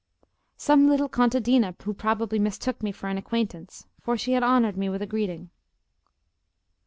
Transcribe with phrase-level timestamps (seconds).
[0.57, 4.89] "Some little contadina who probably mistook me for an acquaintance, for she had honoured me
[4.89, 5.51] with a greeting."